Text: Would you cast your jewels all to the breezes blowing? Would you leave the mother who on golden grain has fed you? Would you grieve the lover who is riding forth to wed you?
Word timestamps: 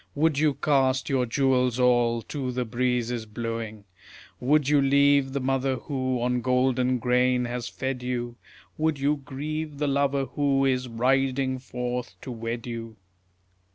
Would 0.15 0.39
you 0.39 0.55
cast 0.55 1.09
your 1.09 1.27
jewels 1.27 1.79
all 1.79 2.23
to 2.23 2.51
the 2.51 2.65
breezes 2.65 3.27
blowing? 3.27 3.83
Would 4.39 4.67
you 4.67 4.81
leave 4.81 5.31
the 5.31 5.39
mother 5.39 5.75
who 5.75 6.19
on 6.23 6.41
golden 6.41 6.97
grain 6.97 7.45
has 7.45 7.67
fed 7.67 8.01
you? 8.01 8.35
Would 8.79 8.99
you 8.99 9.17
grieve 9.17 9.77
the 9.77 9.85
lover 9.87 10.25
who 10.25 10.65
is 10.65 10.87
riding 10.87 11.59
forth 11.59 12.19
to 12.21 12.31
wed 12.31 12.65
you? 12.65 12.95